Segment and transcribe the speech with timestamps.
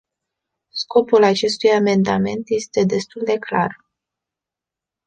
[0.69, 3.75] Scopul acestui amendament este destul de clar.